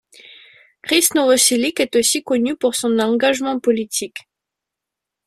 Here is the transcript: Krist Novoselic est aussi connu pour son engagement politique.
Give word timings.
Krist 0.81 1.13
Novoselic 1.13 1.79
est 1.79 1.95
aussi 1.95 2.23
connu 2.23 2.55
pour 2.55 2.73
son 2.73 2.97
engagement 2.97 3.59
politique. 3.59 4.27